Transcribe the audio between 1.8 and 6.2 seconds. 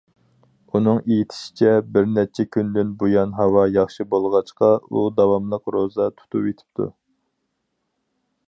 بىر نەچچە كۈندىن بۇيان ھاۋا ياخشى بولغاچقا، ئۇ داۋاملىق روزا